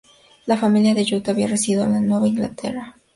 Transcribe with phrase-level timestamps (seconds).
[0.47, 3.01] La familia de Jewett habían residido en Nueva Inglaterra durante muchas generaciones.